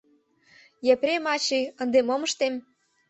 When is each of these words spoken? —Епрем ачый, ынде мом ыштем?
—Епрем 0.93 1.23
ачый, 1.35 1.63
ынде 1.81 1.99
мом 2.07 2.21
ыштем? 2.27 2.53